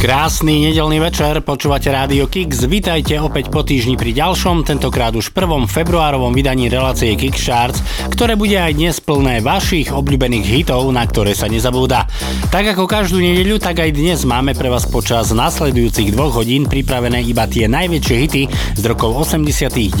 [0.00, 2.64] Krásny nedelný večer, počúvate Rádio Kix.
[2.64, 8.32] Vítajte opäť po týždni pri ďalšom, tentokrát už prvom februárovom vydaní relácie Kick Charts, ktoré
[8.32, 12.08] bude aj dnes plné vašich obľúbených hitov, na ktoré sa nezabúda.
[12.48, 17.20] Tak ako každú nedeľu, tak aj dnes máme pre vás počas nasledujúcich dvoch hodín pripravené
[17.20, 18.42] iba tie najväčšie hity
[18.80, 20.00] z rokov 80.,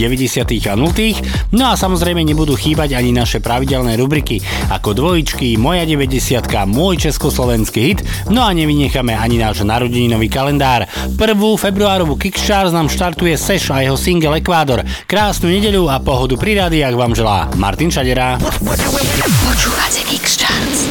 [0.64, 1.52] a 0.
[1.52, 4.40] No a samozrejme nebudú chýbať ani naše pravidelné rubriky
[4.72, 6.40] ako dvojičky, moja 90
[6.72, 8.00] môj československý hit,
[8.32, 10.86] no a nevynecháme ani náš narod narodeninový kalendár.
[11.18, 14.86] Prvú februárovú Kickstarts nám štartuje Seš a jeho single Ekvádor.
[15.10, 18.38] Krásnu nedeľu a pohodu pri rádiách vám želá Martin Šadera.
[18.38, 20.86] Počúvate Kickstarts.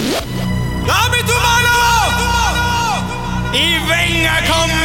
[0.83, 1.79] Dame tu mano
[3.55, 4.78] y venga.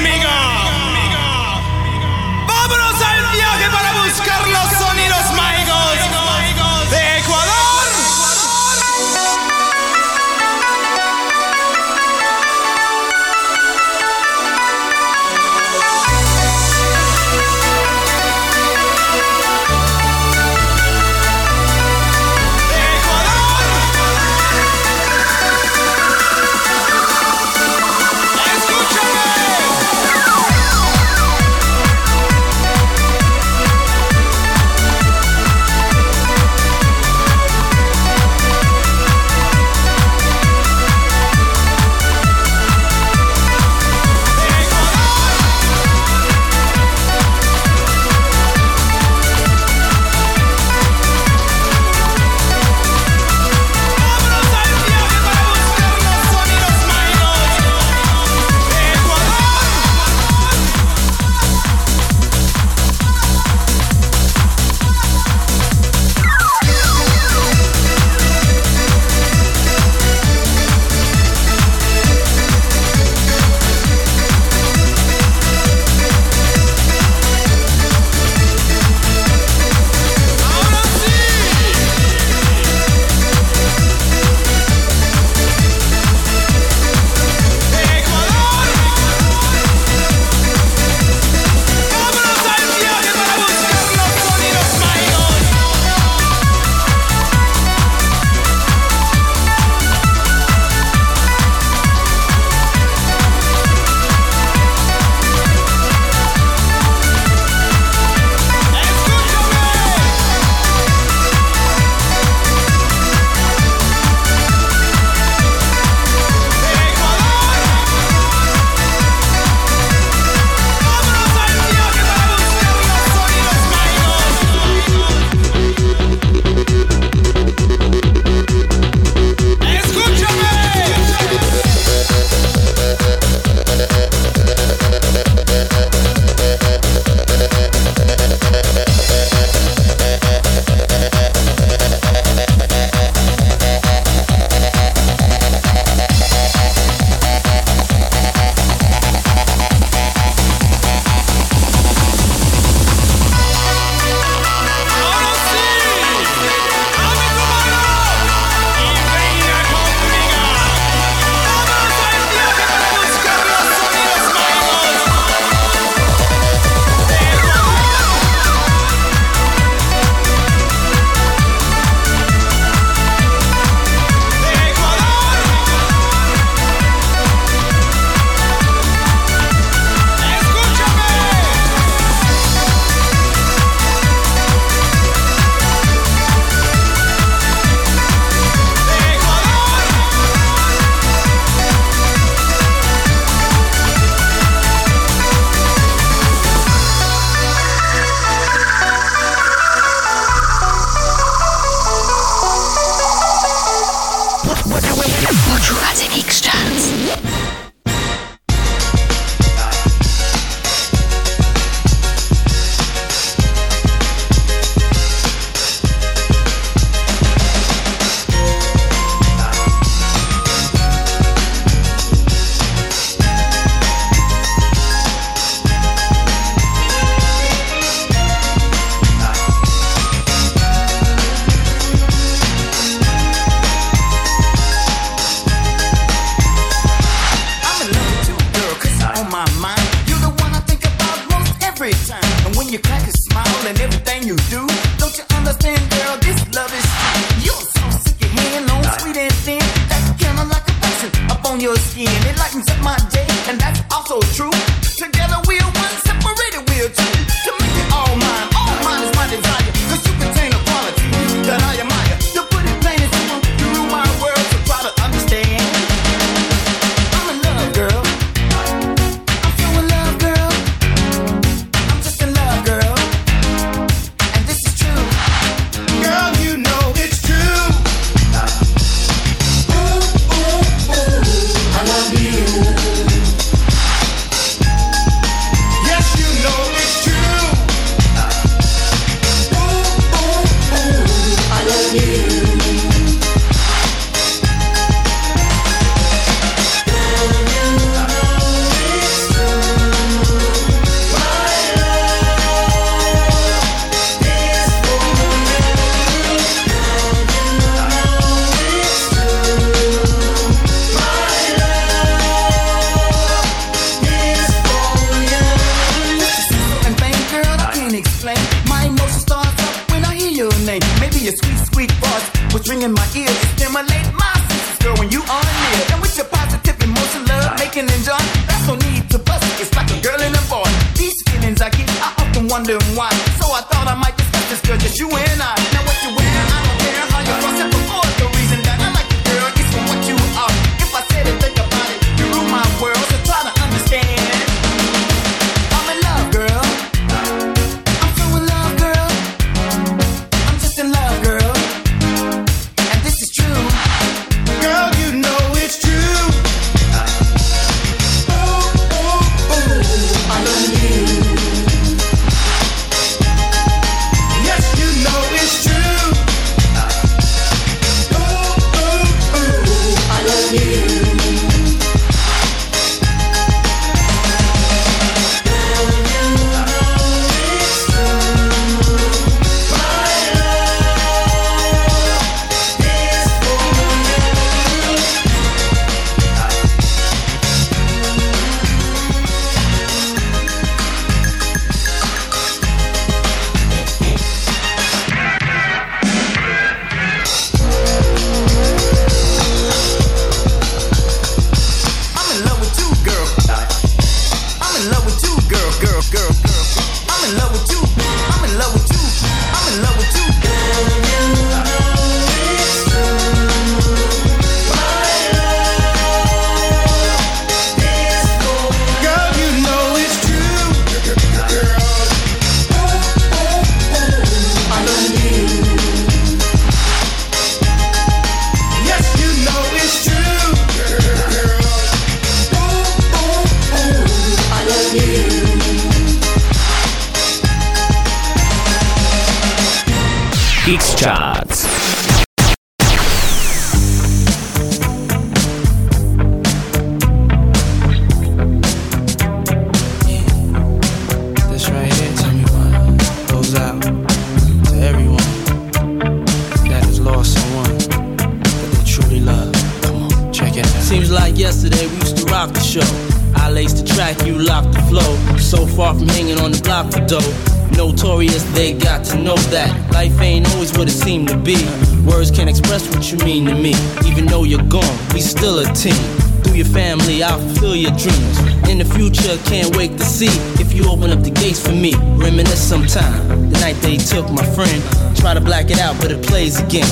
[480.15, 480.31] see
[480.63, 481.93] if you open up the gates for me.
[482.15, 483.51] Reminisce sometime.
[483.51, 484.81] The night they took my friend.
[485.17, 486.87] Try to black it out, but it plays again.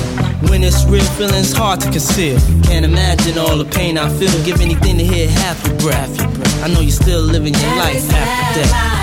[0.49, 2.37] When it's real, feeling's hard to conceal.
[2.63, 4.35] Can't imagine all the pain I feel.
[4.43, 6.13] Give anything to hear half your breath.
[6.63, 9.02] I know you're still living your life after death.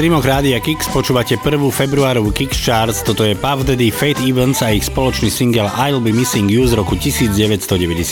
[0.00, 4.72] Streamoch Rádia Kix počúvate prvú februárovú Kix Charts, toto je Puff Daddy, Fate Evans a
[4.72, 8.08] ich spoločný single I'll Be Missing You z roku 1997.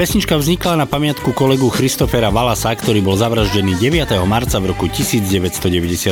[0.00, 4.16] Pesnička vznikla na pamiatku kolegu Christofera Valasa, ktorý bol zavraždený 9.
[4.24, 6.08] marca v roku 1997.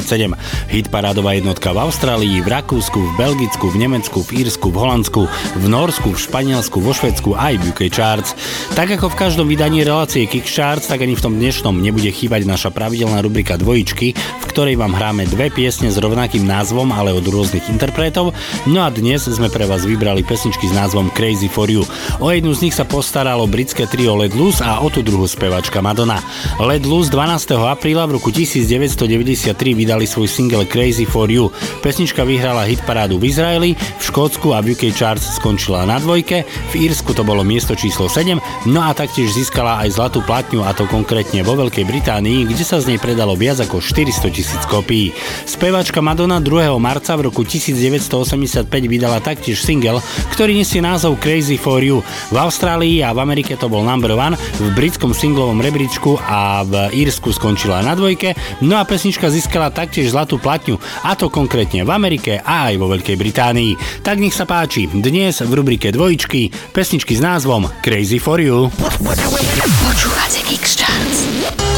[0.69, 5.25] Hit parádová jednotka v Austrálii, v Rakúsku, v Belgicku, v Nemecku, v Írsku, v Holandsku,
[5.57, 8.37] v Norsku, v Španielsku, vo Švedsku aj v UK Charts.
[8.77, 12.45] Tak ako v každom vydaní relácie Kick Charts, tak ani v tom dnešnom nebude chýbať
[12.45, 17.23] naša pravidelná rubrika dvojičky, v ktorej vám hráme dve piesne s rovnakým názvom, ale od
[17.23, 18.35] rôznych interpretov.
[18.67, 21.87] No a dnes sme pre vás vybrali pesničky s názvom Crazy for You.
[22.19, 25.79] O jednu z nich sa postaralo britské trio Led Loose a o tú druhú spevačka
[25.79, 26.19] Madonna.
[26.59, 27.63] Led Loose 12.
[27.63, 31.55] apríla v roku 1993 vydali svoj single Crazy for You.
[31.79, 36.43] Pesnička vyhrala hit parádu v Izraeli, v Škótsku a v UK Charts skončila na dvojke,
[36.43, 40.75] v Írsku to bolo miesto číslo 7, no a taktiež získala aj zlatú platňu a
[40.75, 45.13] to konkrétne vo Veľkej Británii, kde sa z nej predalo viac ako 400 tisíc kopií.
[45.45, 46.73] Speváčka Madonna 2.
[46.81, 50.01] marca v roku 1985 vydala taktiež single,
[50.33, 52.01] ktorý nesie názov Crazy for You.
[52.33, 56.89] V Austrálii a v Amerike to bol number one, v britskom singlovom rebríčku a v
[57.05, 58.33] Írsku skončila na dvojke,
[58.65, 62.89] no a pesnička získala taktiež zlatú platňu, a to konkrétne v Amerike a aj vo
[62.89, 64.01] Veľkej Británii.
[64.01, 68.73] Tak nech sa páči, dnes v rubrike dvojičky pesničky s názvom Crazy for You.
[68.73, 71.72] Počúvate Charts.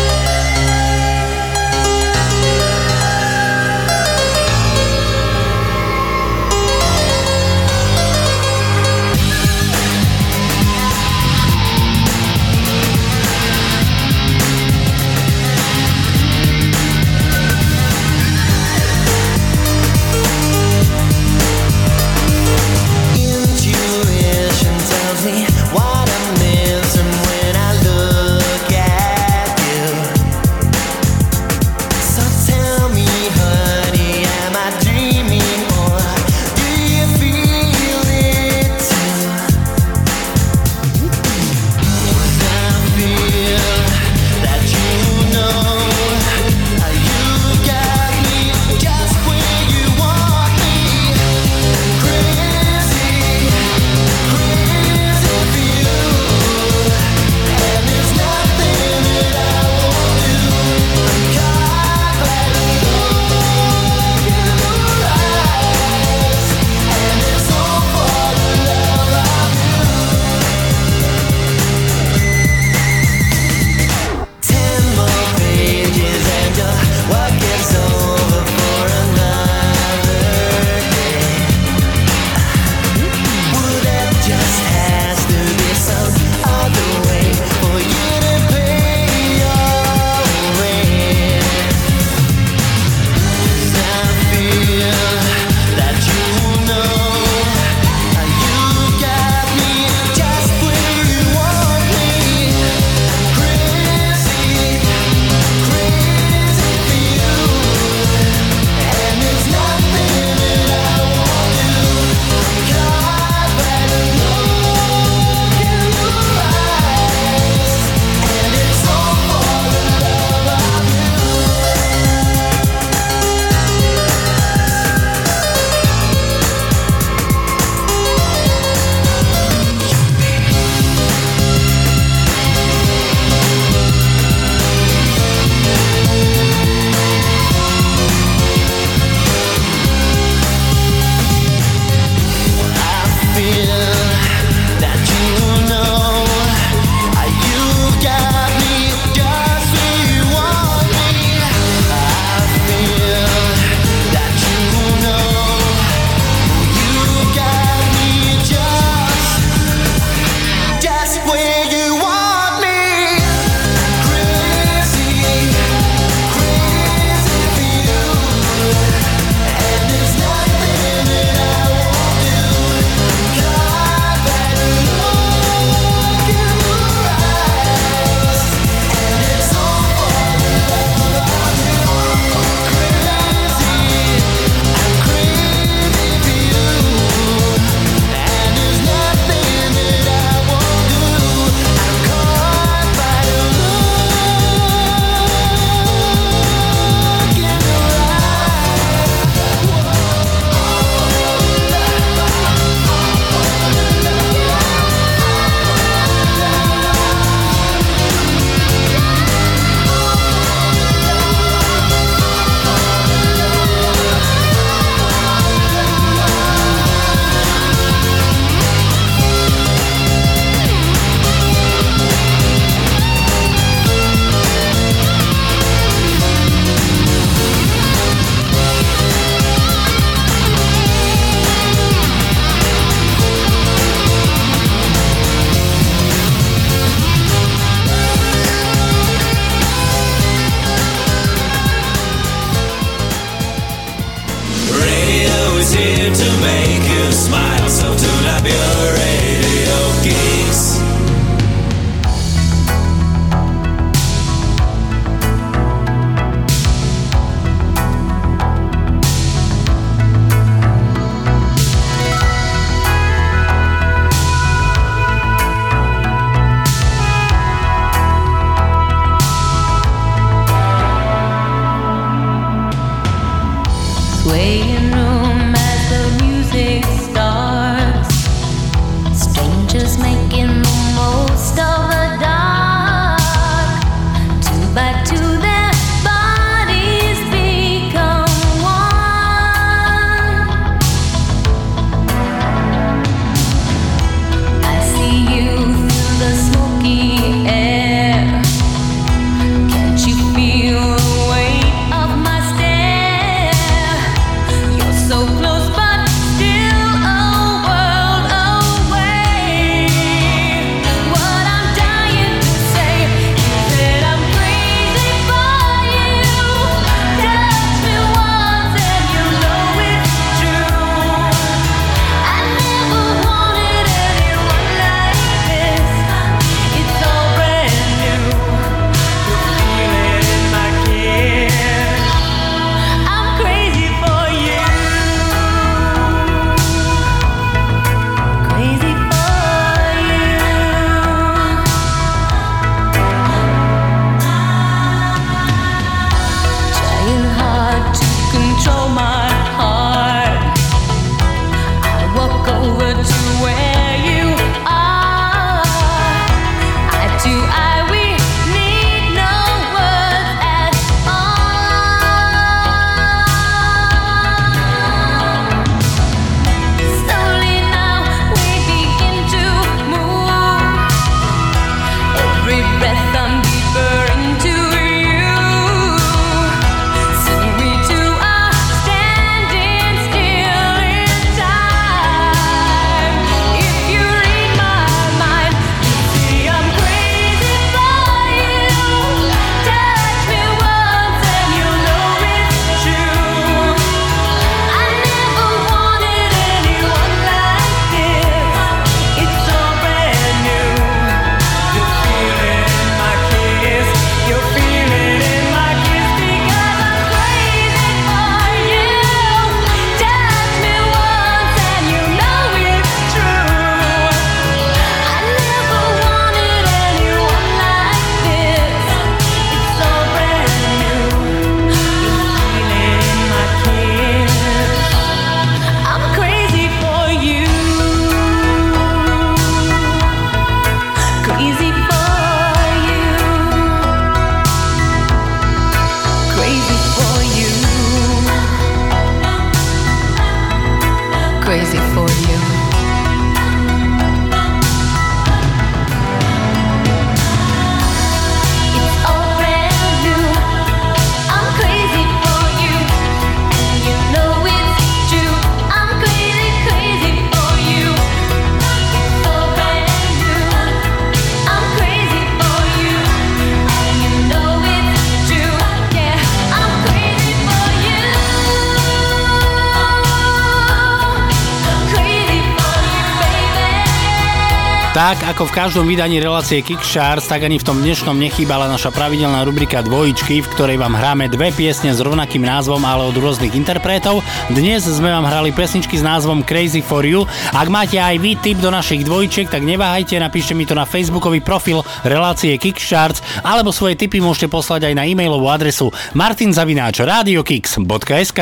[475.55, 480.51] každom vydaní relácie Kickstarts, tak ani v tom dnešnom nechýbala naša pravidelná rubrika Dvojičky, v
[480.51, 484.27] ktorej vám hráme dve piesne s rovnakým názvom, ale od rôznych interpretov.
[484.51, 487.23] Dnes sme vám hrali pesničky s názvom Crazy for You.
[487.55, 491.39] Ak máte aj vy tip do našich dvojčiek, tak neváhajte, napíšte mi to na facebookový
[491.39, 498.41] profil relácie Kickstarts, alebo svoje tipy môžete poslať aj na e-mailovú adresu martinzavináč radiokix.sk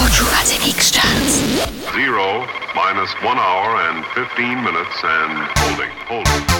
[0.00, 1.73] Počúvate Kickstarts.
[3.04, 6.53] past one hour and 15 minutes and holding, holding.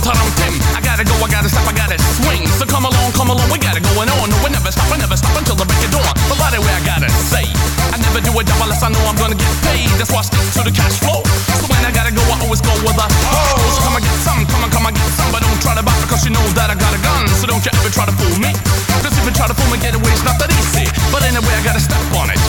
[0.00, 2.48] I gotta go, I gotta stop, I gotta swing.
[2.56, 4.32] So come along, come along, we gotta going on.
[4.32, 6.08] No, we never stop, we never stop until the break of dawn.
[6.24, 7.44] But by the way, I gotta say,
[7.92, 9.92] I never do a job unless I know I'm gonna get paid.
[10.00, 11.20] That's why I stick to the cash flow.
[11.60, 13.60] So when I gotta go, I always go with a oh.
[13.76, 15.84] So come and get some, come and come and get some, but don't try to
[15.84, 17.28] buy because you know that I got a gun.
[17.36, 18.56] So don't you ever try to fool me.
[19.04, 20.88] Cause if you try to fool me, get away, it's not that easy.
[21.12, 22.40] But anyway, I gotta step on it.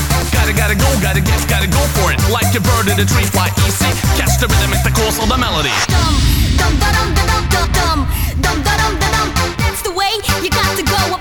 [0.42, 2.18] Gotta, gotta go, gotta get, gotta go for it.
[2.34, 3.86] Like a bird in a tree, fly easy.
[4.18, 5.70] Catch the rhythm, it's the course of the melody.
[5.86, 6.18] Dum
[6.58, 8.00] dum da dum da dum dum dum
[8.42, 9.30] dum da dum da dum.
[9.62, 10.10] That's the way
[10.42, 11.21] you got to go.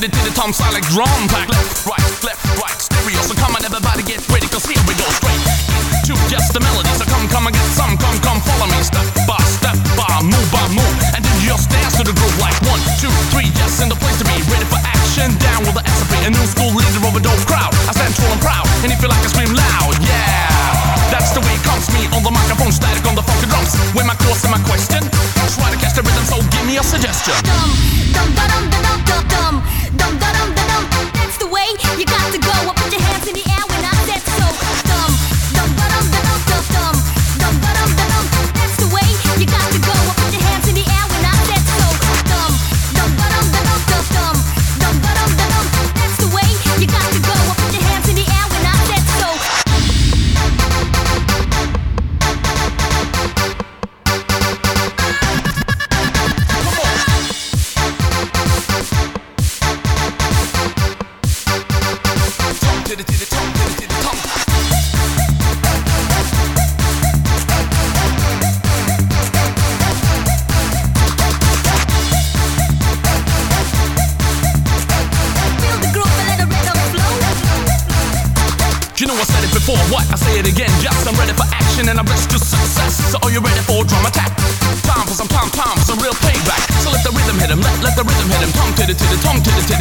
[0.00, 0.24] Back.
[0.24, 1.48] The tom sound like drum pack.
[1.52, 3.20] Left, right, left, right, stereo.
[3.28, 5.42] So come on, everybody get ready, cause here we go straight
[6.08, 6.88] to just the melody.
[6.96, 8.80] So come, come and get some, come, come, follow me.
[8.80, 10.96] Step by step by, move by move.
[11.12, 13.52] And then just dance to the groove like one, two, three.
[13.60, 14.32] Yes, in the place to be.
[14.48, 16.12] Ready for action, down with the SOP.
[16.24, 17.76] A new school leader of a dope crowd.
[17.84, 18.64] I stand tall and proud.
[18.80, 20.48] And if you like, I scream loud, yeah.
[21.12, 21.92] That's the way it comes.
[21.92, 23.76] Me on the microphone, static on the funky drums.
[23.92, 25.04] With my course and my question.
[25.52, 27.36] Try to catch the rhythm, so give me a suggestion.
[27.44, 28.71] Dum dum dum dum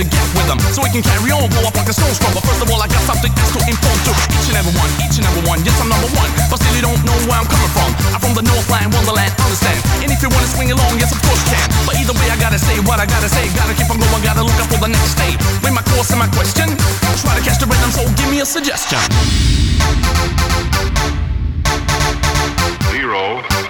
[0.02, 0.50] the get with.
[0.74, 2.34] So we can carry on, blow up like a snowstorm.
[2.34, 4.90] But first of all, I got something else to inform to each and every one,
[5.06, 5.62] each and every one.
[5.62, 7.90] Yes, I'm number one, but still you don't know where I'm coming from.
[8.10, 9.78] I'm from the Northland, Wonderland, understand?
[10.02, 11.68] And if you wanna swing along, yes, of course you can.
[11.86, 13.46] But either way, I gotta say what I gotta say.
[13.54, 15.38] Gotta keep on going, gotta look up for the next day.
[15.62, 16.74] With my course and my question,
[17.22, 19.00] try to catch the rhythm, so give me a suggestion.
[22.90, 23.61] Zero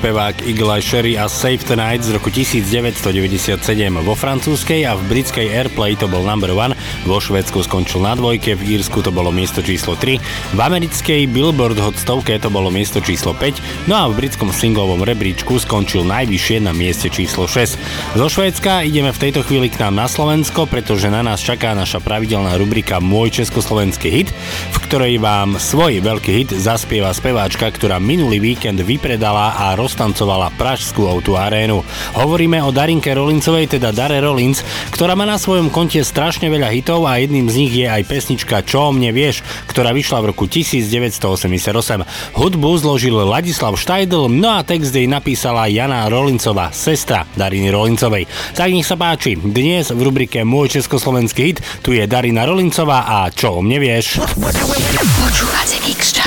[0.00, 3.62] Švédsky spevák Eagle Eye Sherry a Save the Night z roku 1997.
[4.02, 6.74] Vo francúzskej a v britskej Airplay to bol number one,
[7.06, 10.18] vo Švédsku skončil na dvojke, v Írsku to bolo miesto číslo 3,
[10.50, 15.06] v americkej Billboard Hot 100 to bolo miesto číslo 5, no a v britskom singlovom
[15.06, 18.18] rebríčku skončil najvyššie na mieste číslo 6.
[18.18, 22.02] Zo Švédska ideme v tejto chvíli k nám na Slovensko, pretože na nás čaká naša
[22.02, 24.34] pravidelná rubrika Môj československý hit,
[24.74, 31.04] v ktorej vám svoj veľký hit zaspieva speváčka, ktorá minulý víkend vypredala a roztancovala Pražskú
[31.04, 31.84] autu arénu.
[32.16, 34.64] Hovoríme o Darinke Rolincovej, teda Dare Rolinc,
[34.96, 38.64] ktorá má na svojom konte strašne veľa hitov a jedným z nich je aj pesnička
[38.64, 42.38] Čo o mne vieš, ktorá vyšla v roku 1988.
[42.38, 48.24] Hudbu zložil Ladislav Štajdl, no a text jej napísala Jana Rolincová, sestra Dariny Rolincovej.
[48.56, 53.28] Tak nech sa páči, dnes v rubrike Môj československý hit tu je Darina Rolincová a
[53.34, 54.22] Čo o mne vieš.
[54.38, 56.20] Počúvate Kix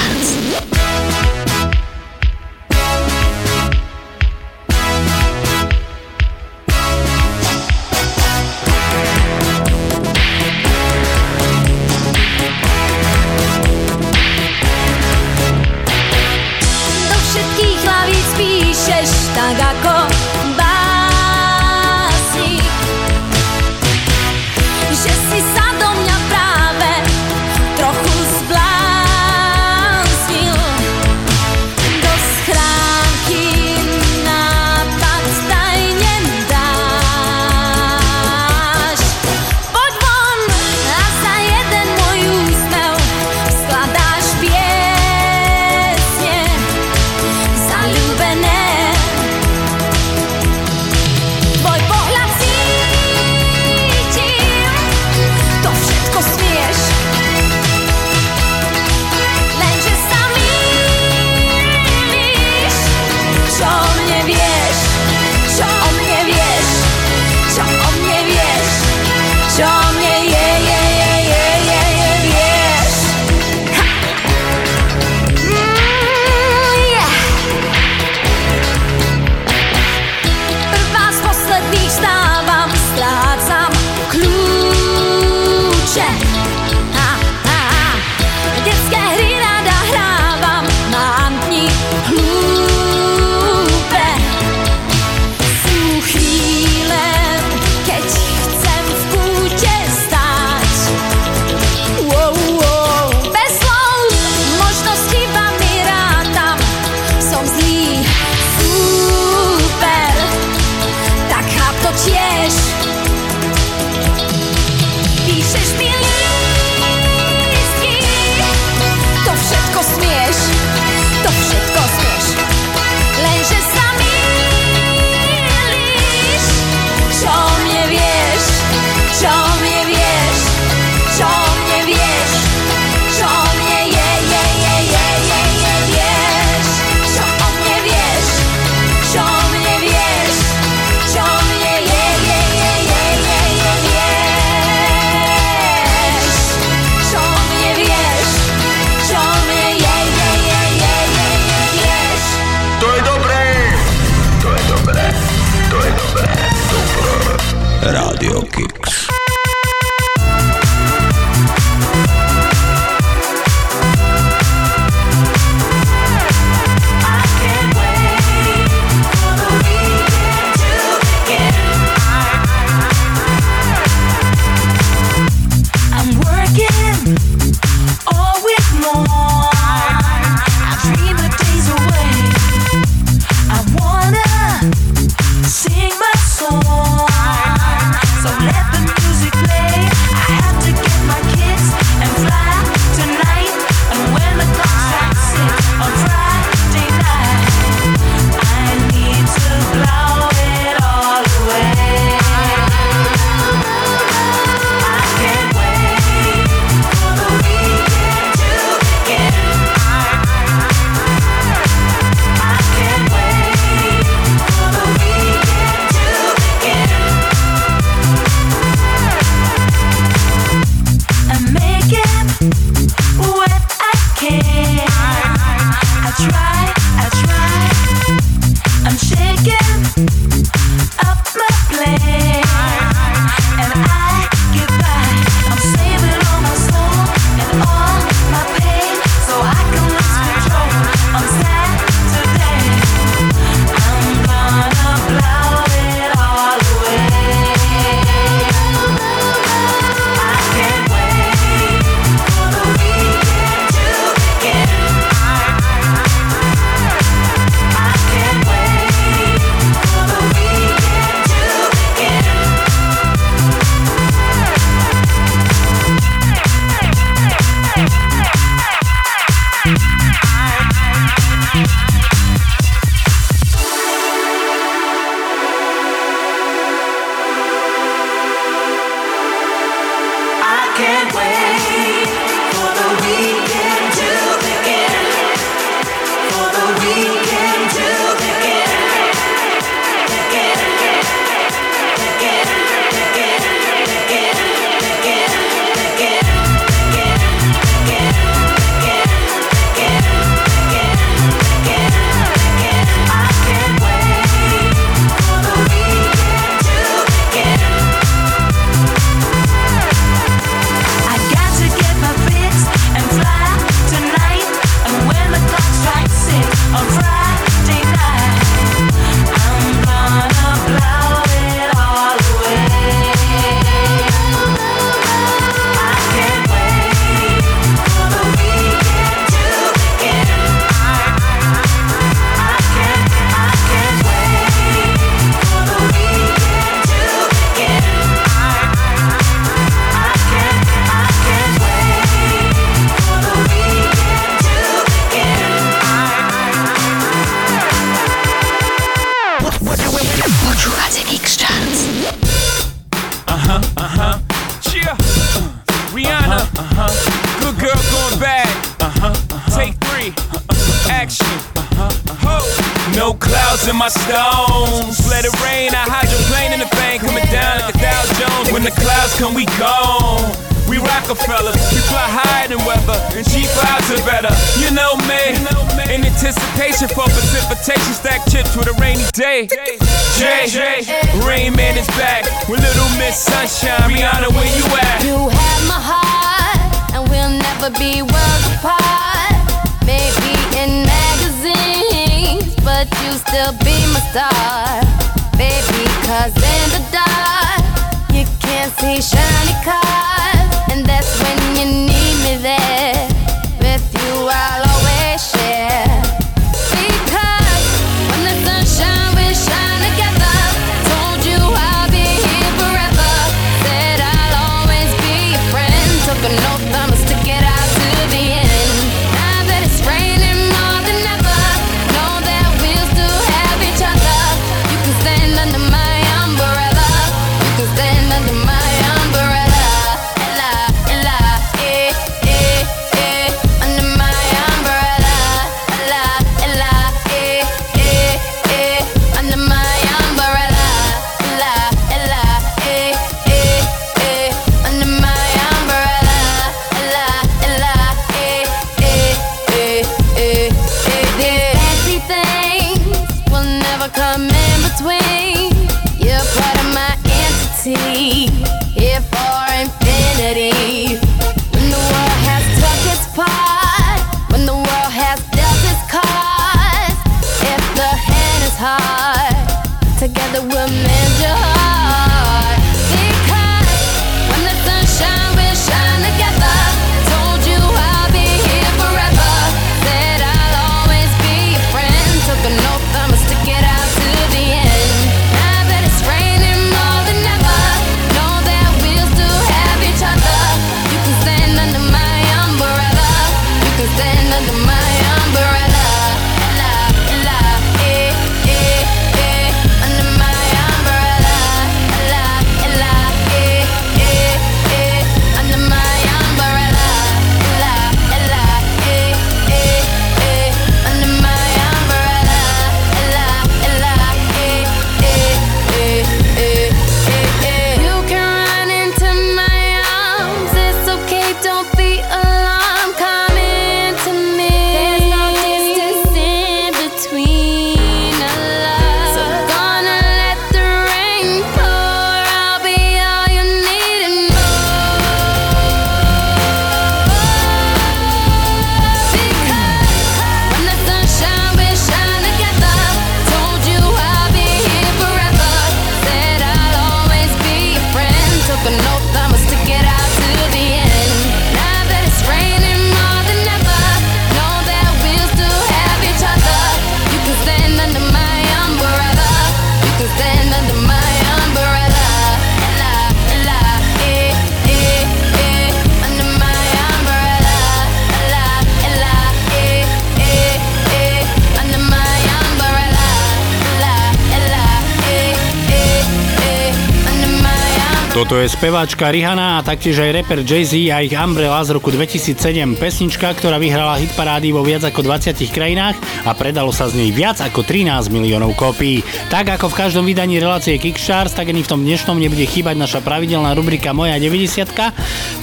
[578.34, 582.34] Toto je speváčka Rihanna a taktiež aj rapper Jay-Z a ich Umbrella z roku 2007.
[582.82, 585.94] Pesnička, ktorá vyhrala hit parády vo viac ako 20 krajinách
[586.26, 589.06] a predalo sa z nej viac ako 13 miliónov kópií.
[589.30, 593.06] Tak ako v každom vydaní relácie Kickstarts, tak ani v tom dnešnom nebude chýbať naša
[593.06, 594.66] pravidelná rubrika Moja 90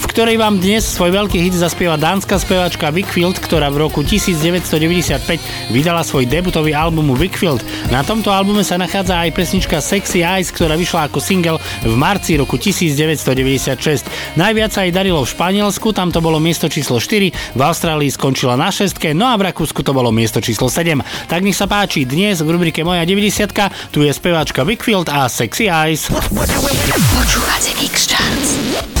[0.11, 6.03] ktorej vám dnes svoj veľký hit zaspieva dánska speváčka Wickfield, ktorá v roku 1995 vydala
[6.03, 7.63] svoj debutový album Wickfield.
[7.87, 12.35] Na tomto albume sa nachádza aj pesnička Sexy Eyes, ktorá vyšla ako single v marci
[12.35, 14.35] roku 1996.
[14.35, 18.59] Najviac sa jej darilo v Španielsku, tam to bolo miesto číslo 4, v Austrálii skončila
[18.59, 20.99] na 6, no a v Rakúsku to bolo miesto číslo 7.
[21.31, 25.71] Tak nech sa páči, dnes v rubrike Moja 90 tu je speváčka Wickfield a Sexy
[25.71, 26.11] Eyes.
[26.11, 29.00] Počúvate Kix Charts.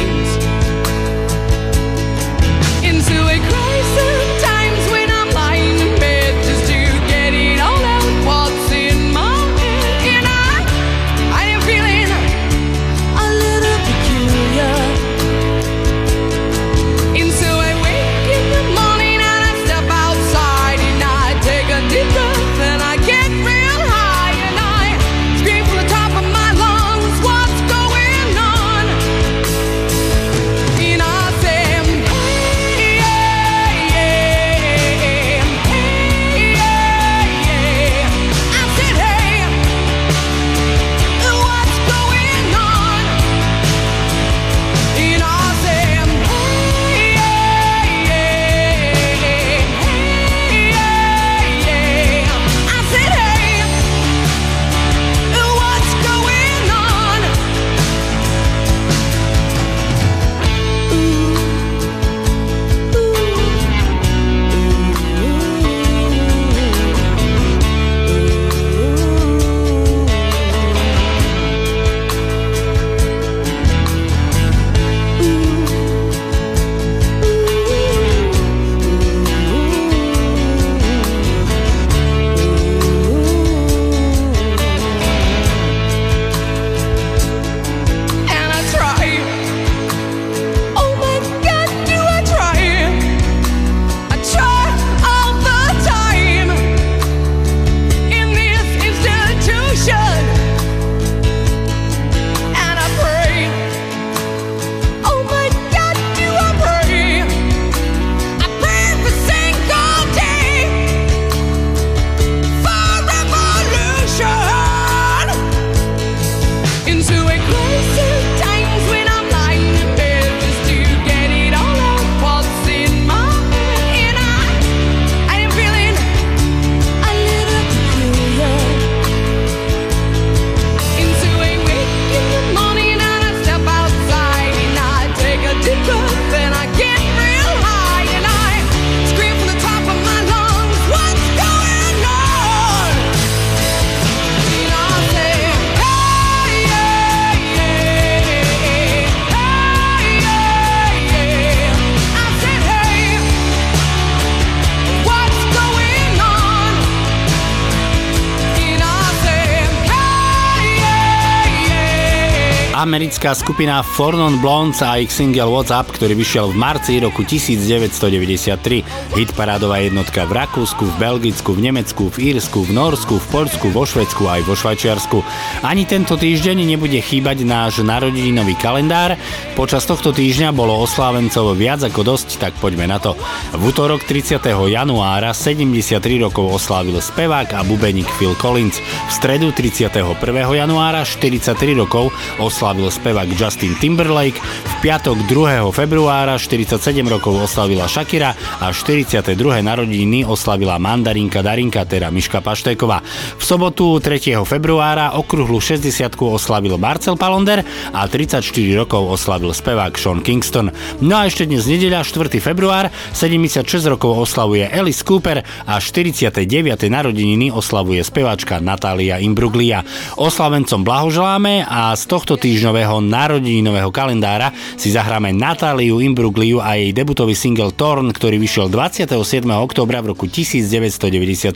[162.81, 166.97] American Americká skupina Four Non Blondes a ich single What's Up, ktorý vyšiel v marci
[166.97, 168.81] roku 1993.
[169.13, 173.69] Hit parádová jednotka v Rakúsku, v Belgicku, v Nemecku, v Írsku, v Norsku, v Poľsku,
[173.69, 175.21] vo Švedsku aj vo Švajčiarsku.
[175.61, 179.13] Ani tento týždeň nebude chýbať náš narodeninový kalendár.
[179.53, 183.13] Počas tohto týždňa bolo oslávencov viac ako dosť, tak poďme na to.
[183.53, 184.41] V útorok 30.
[184.49, 188.81] januára 73 rokov oslávil spevák a bubeník Phil Collins.
[188.81, 190.09] V stredu 31.
[190.33, 192.09] januára 43 rokov
[192.41, 194.39] oslávil spevák Justin Timberlake.
[194.39, 195.67] V piatok 2.
[195.75, 198.31] februára 47 rokov oslavila Shakira
[198.63, 199.35] a 42.
[199.59, 203.03] narodeniny oslavila mandarinka Darinka, teda Miška Paštéková.
[203.35, 204.39] V sobotu 3.
[204.47, 208.39] februára okrúhlu 60 oslavil Marcel Palonder a 34
[208.79, 210.71] rokov oslavil spevák Sean Kingston.
[211.03, 212.39] No a ešte dnes nedeľa 4.
[212.39, 216.47] február 76 rokov oslavuje Alice Cooper a 49.
[216.87, 219.83] narodeniny oslavuje speváčka Natália Imbruglia.
[220.15, 227.33] Oslavencom blahoželáme a z tohto týždňového narodeninového kalendára si zahráme Natáliu Imbrugliu a jej debutový
[227.33, 229.17] single Torn, ktorý vyšiel 27.
[229.49, 231.55] októbra v roku 1997.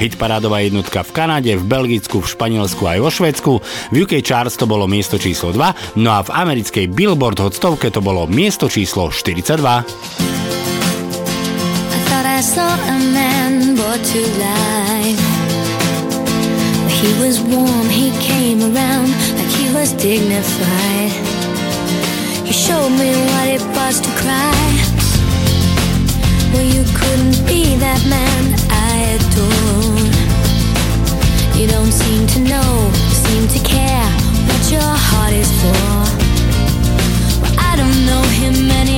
[0.00, 3.52] Hit parádová jednotka v Kanade, v Belgicku, v Španielsku aj vo Švédsku.
[3.92, 7.92] V UK Charts to bolo miesto číslo 2, no a v americkej Billboard Hot 100
[7.92, 10.40] to bolo miesto číslo 42.
[12.40, 15.20] I saw a man brought to life.
[16.88, 19.39] He was warm, he came around
[19.90, 21.12] was dignified.
[22.46, 24.52] You showed me what it was to cry.
[26.52, 30.00] Well, you couldn't be that man I adore.
[31.58, 32.90] You don't seem to know,
[33.26, 34.10] seem to care
[34.48, 35.96] what your heart is for.
[37.42, 38.89] Well, I don't know him anymore.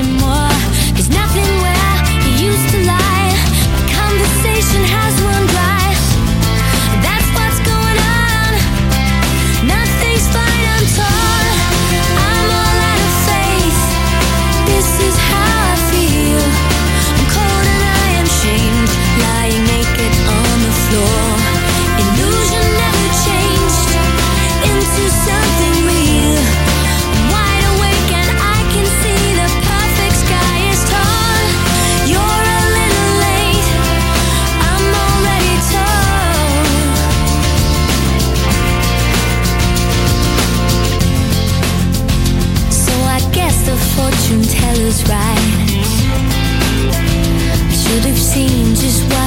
[48.33, 49.22] seen just one.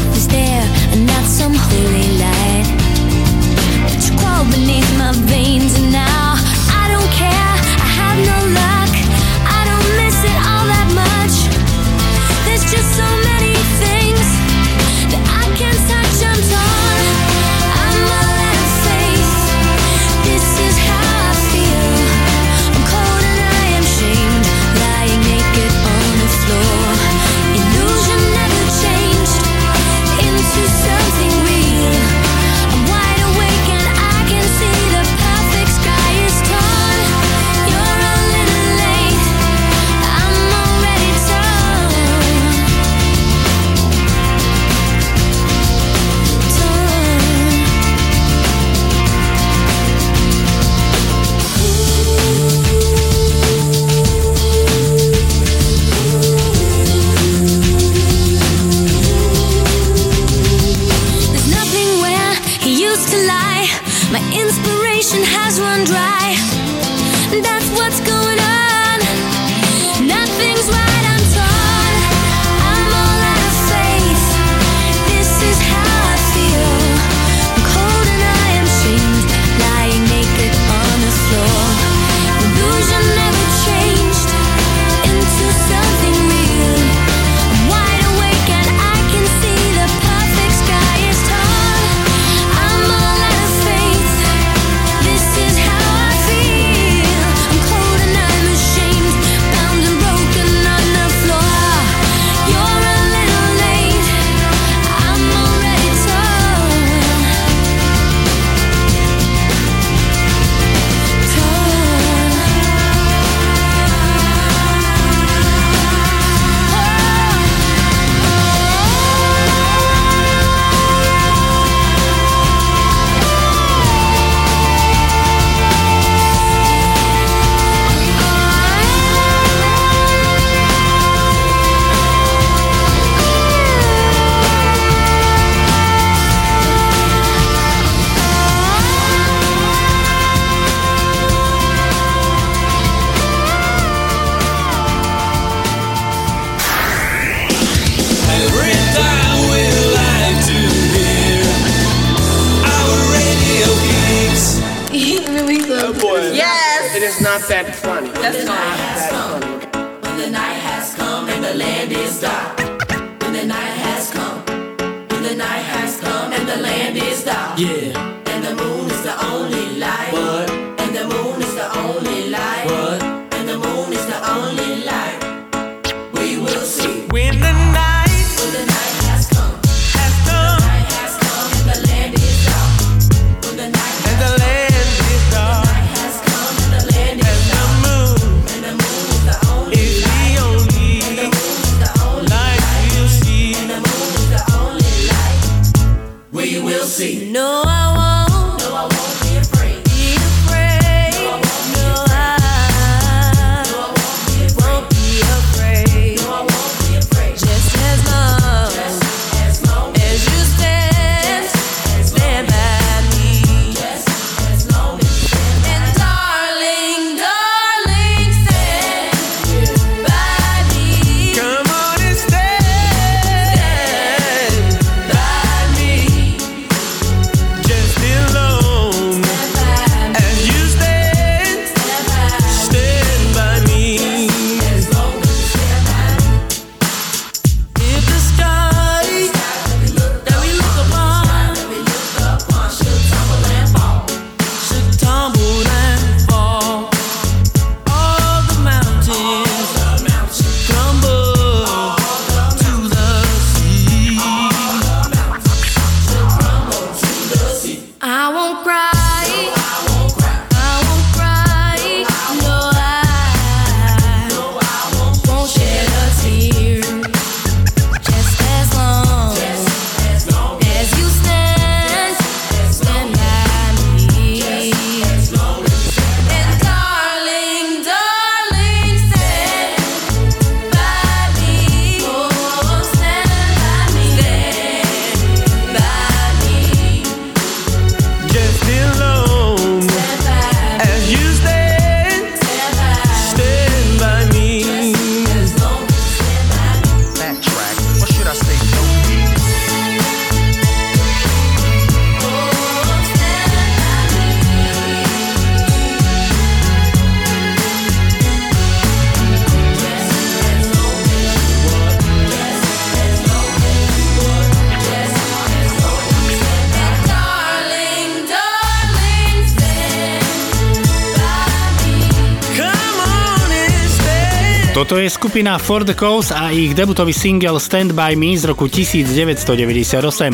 [325.26, 329.66] Skupina For the Cause a ich debutový single Stand By Me z roku 1998.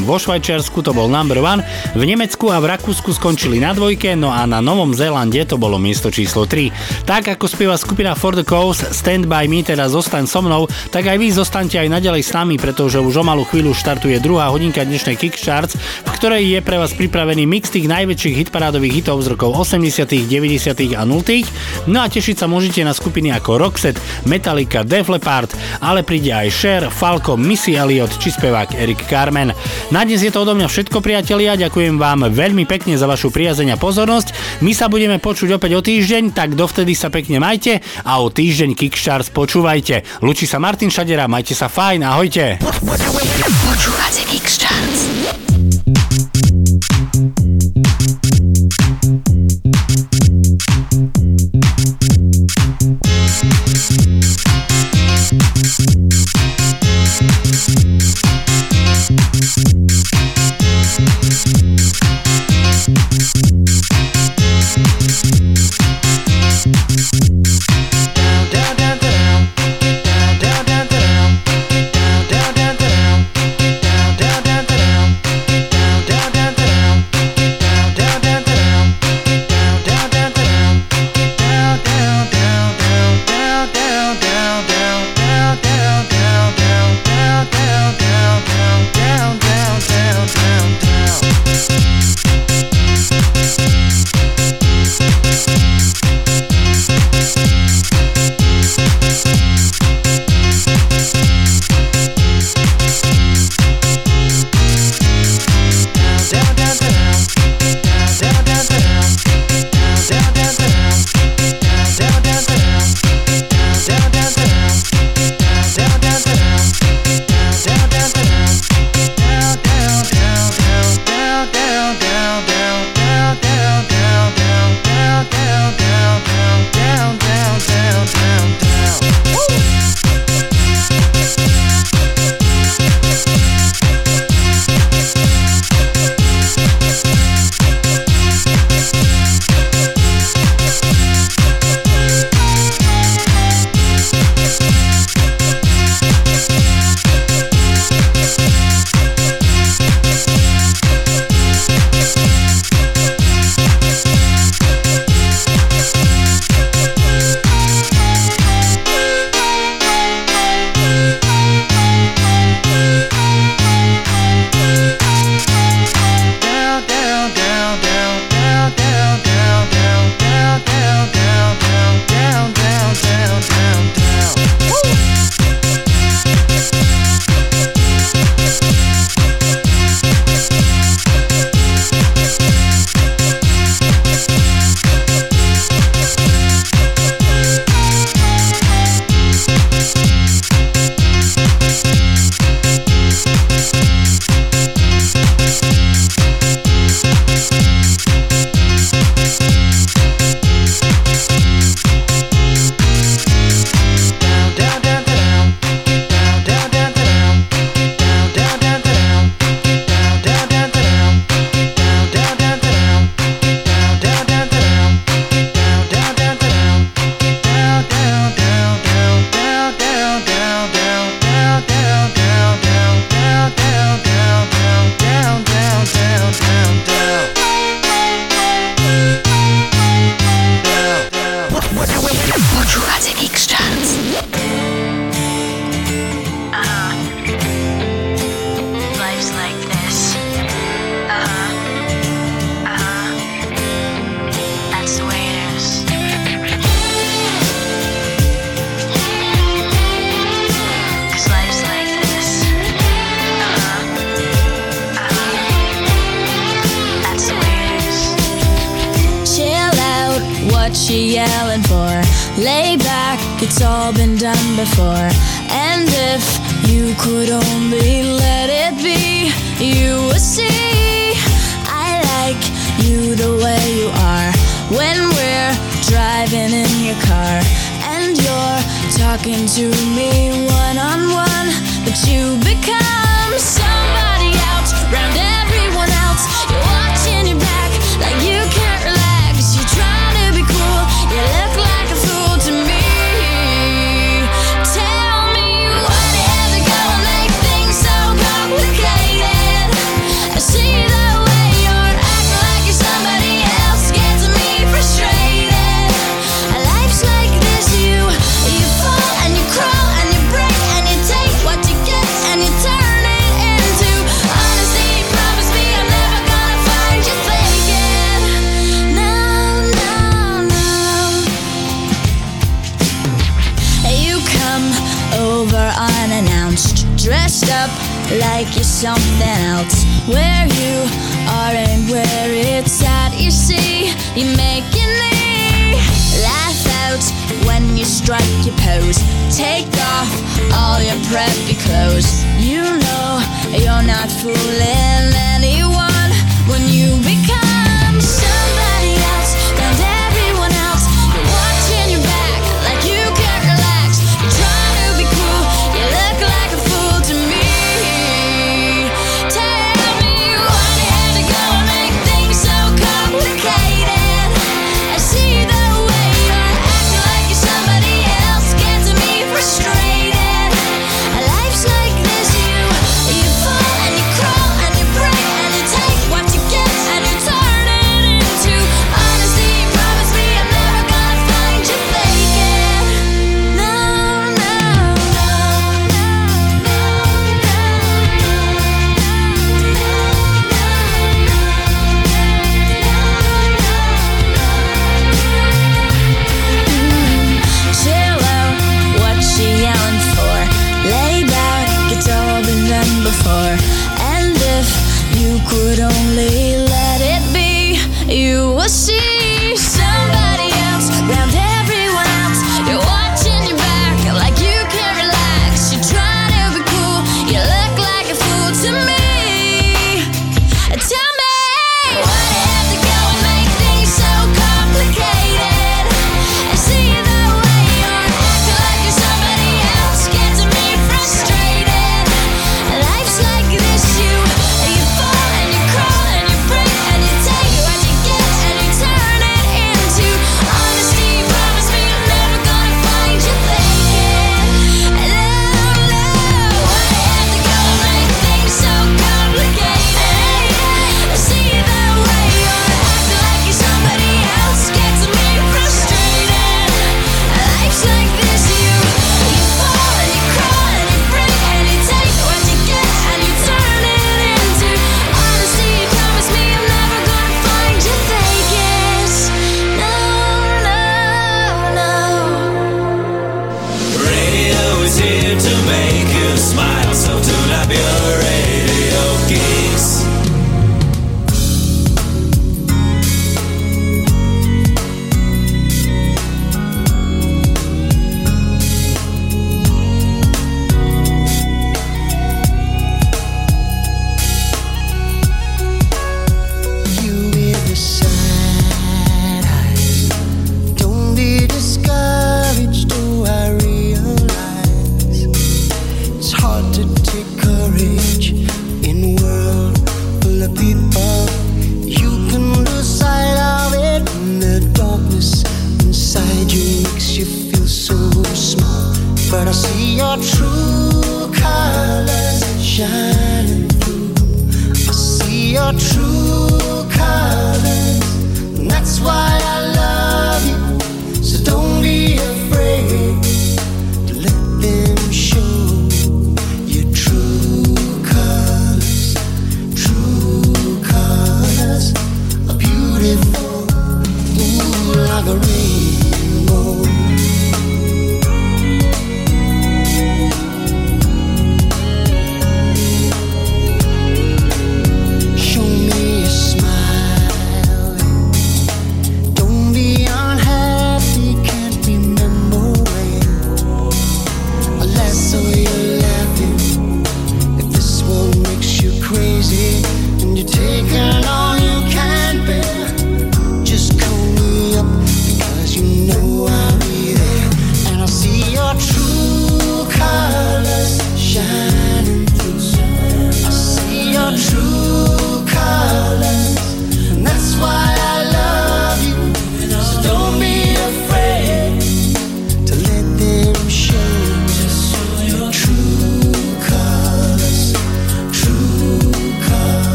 [0.00, 1.60] Vo Švajčiarsku to bol number one,
[1.92, 5.76] v Nemecku a v Rakúsku skončili na dvojke, no a na Novom Zélande to bolo
[5.76, 7.04] miesto číslo 3.
[7.04, 11.04] Tak ako spieva skupina For the Cause Stand By Me, teda zostaň so mnou, tak
[11.04, 14.88] aj vy zostaňte aj naďalej s nami, pretože už o malú chvíľu štartuje druhá hodinka
[14.88, 15.76] dnešnej Kickcharts,
[16.08, 20.96] v ktorej je pre vás pripravený mix tých najväčších hitparádových hitov z rokov 80., 90.
[20.96, 21.84] a 0.
[21.92, 25.50] No a tešiť sa môžete na skupiny ako Roxette, Metallica, Def Leppard,
[25.80, 29.54] ale príde aj Cher, Falco, Missy Elliott či spevák Eric Carmen.
[29.94, 33.74] Na dnes je to odo mňa všetko priatelia, ďakujem vám veľmi pekne za vašu priazeň
[33.74, 34.60] a pozornosť.
[34.60, 38.76] My sa budeme počuť opäť o týždeň, tak dovtedy sa pekne majte a o týždeň
[38.76, 40.22] Kickstarts počúvajte.
[40.22, 42.60] Lučí sa Martin Šadera, majte sa fajn, ahojte.
[42.62, 45.47] Počúvate Kickstarts.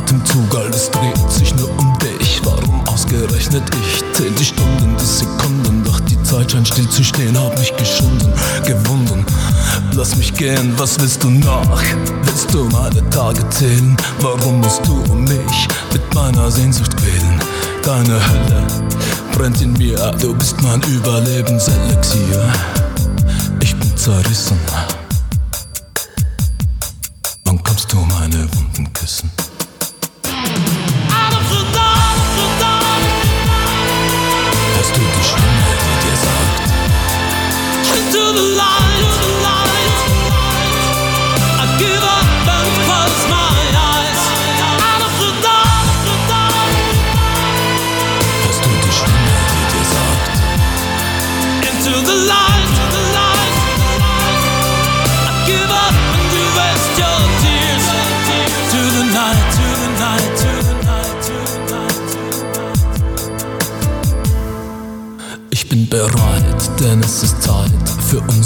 [0.00, 2.40] Atemzug, alles dreht sich nur um dich.
[2.44, 4.02] Warum ausgerechnet ich?
[4.14, 7.38] Zähl die Stunden, die Sekunden, doch die Zeit scheint still zu stehen.
[7.38, 8.32] Hab mich geschunden,
[8.64, 9.24] gewunden.
[9.94, 11.82] Lass mich gehen, was willst du nach?
[12.22, 13.96] Willst du meine Tage zählen?
[14.20, 17.38] Warum musst du um mich mit meiner Sehnsucht quälen?
[17.84, 18.66] Deine Hölle
[19.36, 22.52] brennt in mir, du bist mein Überlebenselixier.
[23.60, 24.58] Ich bin zerrissen.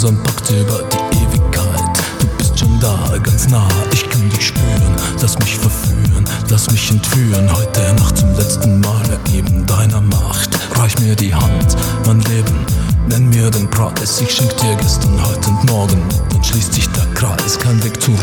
[0.04, 1.98] langsam packt über die Ewigkeit.
[2.20, 4.96] Du bist schon da, ganz nah, ich kann dich spüren.
[5.20, 7.50] Lass mich verführen, lass mich entführen.
[7.50, 10.50] Heute Nacht zum letzten Mal ergeben deiner Macht.
[10.78, 11.76] Reich mir die Hand,
[12.06, 12.66] mein Leben,
[13.08, 14.20] nenn mir den Preis.
[14.20, 16.02] Ich schenk dir gestern, heute und morgen.
[16.30, 18.18] Dann schließt sich der Kreis, kein Weg zurück.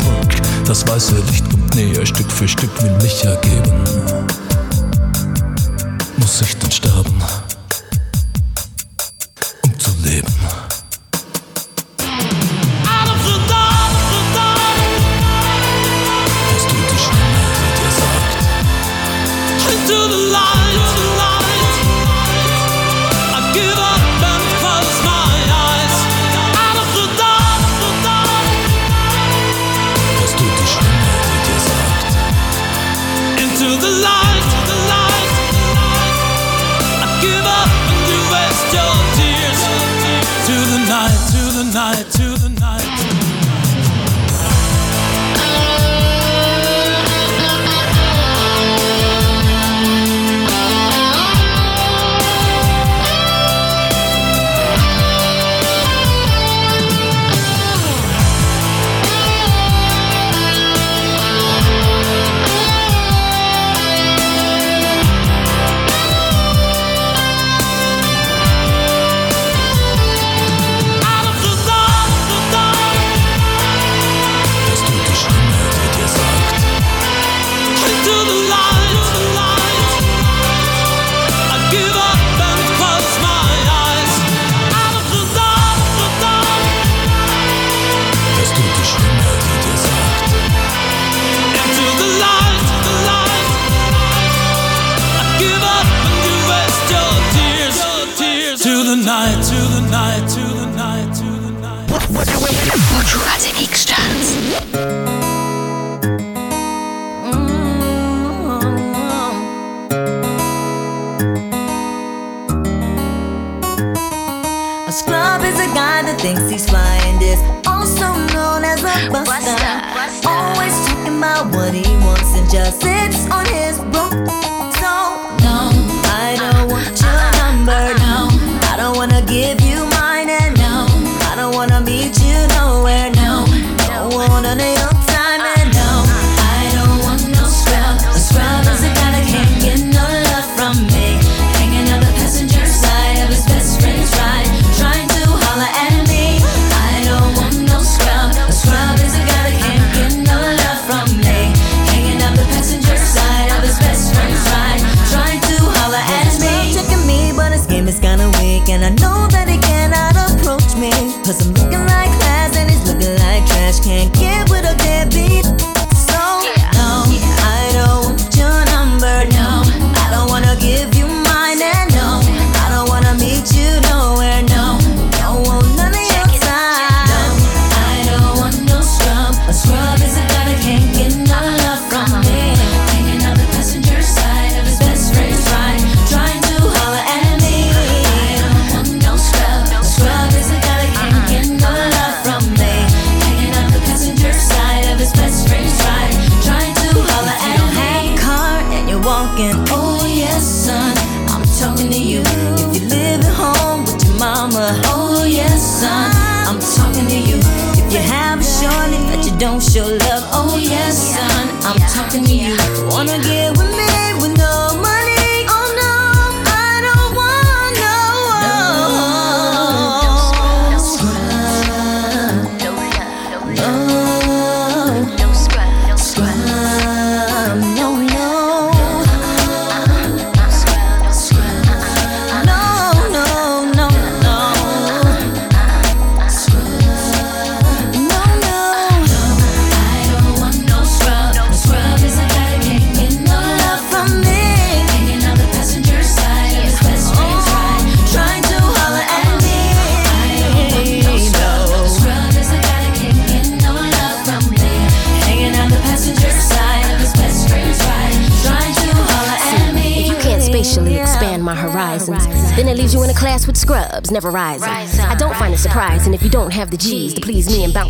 [0.65, 3.83] Das weiße Licht kommt näher, Stück für Stück will mich ergeben.
[6.17, 7.23] Muss ich denn sterben?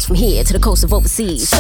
[0.06, 1.51] From here to the coast of overseas.